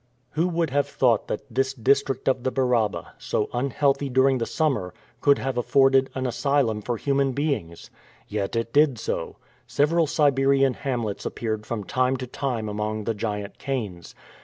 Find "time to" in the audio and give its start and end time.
11.83-12.25